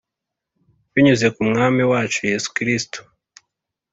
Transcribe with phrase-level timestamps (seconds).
[0.93, 2.99] binyuze ku Mwami wacu Yesu Kristo